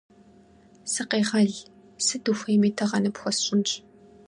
[0.91, 1.51] -Сыкъегъэл!
[2.05, 3.69] Сыт ухуейми тыгъэ ныпхуэсщӀынщ!